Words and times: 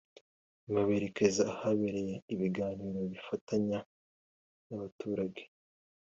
nyuma 0.63 0.81
berekeza 0.89 1.41
ahaberaga 1.53 2.15
ibiganiro 2.33 2.99
bifatanya 3.11 3.79
n’abaturage 4.65 5.43